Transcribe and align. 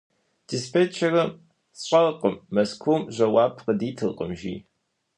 Диспетчерым: 0.49 1.29
«СщӀэркъым, 1.79 2.35
Мэзкуу 2.53 2.99
жэуап 3.15 3.53
къыдитыркъым»,- 3.65 4.31
жи. 4.39 4.55